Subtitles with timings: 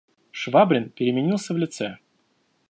[0.31, 1.99] Швабрин переменился в лице.